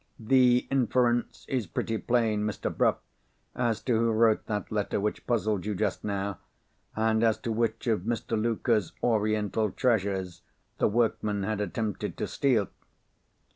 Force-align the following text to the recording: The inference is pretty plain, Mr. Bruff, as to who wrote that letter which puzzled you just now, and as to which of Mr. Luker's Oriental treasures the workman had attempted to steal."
The 0.19 0.65
inference 0.71 1.45
is 1.47 1.67
pretty 1.67 1.99
plain, 1.99 2.41
Mr. 2.41 2.75
Bruff, 2.75 2.97
as 3.55 3.83
to 3.83 3.99
who 3.99 4.09
wrote 4.11 4.47
that 4.47 4.71
letter 4.71 4.99
which 4.99 5.27
puzzled 5.27 5.63
you 5.63 5.75
just 5.75 6.03
now, 6.03 6.39
and 6.95 7.23
as 7.23 7.37
to 7.41 7.51
which 7.51 7.85
of 7.85 8.01
Mr. 8.01 8.31
Luker's 8.31 8.93
Oriental 9.03 9.69
treasures 9.69 10.41
the 10.79 10.87
workman 10.87 11.43
had 11.43 11.61
attempted 11.61 12.17
to 12.17 12.25
steal." 12.25 12.69